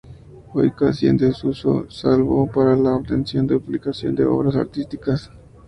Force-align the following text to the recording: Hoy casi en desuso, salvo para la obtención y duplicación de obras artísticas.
Hoy 0.55 0.71
casi 0.71 1.05
en 1.07 1.15
desuso, 1.17 1.85
salvo 1.91 2.49
para 2.51 2.75
la 2.75 2.95
obtención 2.95 3.45
y 3.45 3.49
duplicación 3.49 4.15
de 4.15 4.25
obras 4.25 4.55
artísticas. 4.55 5.29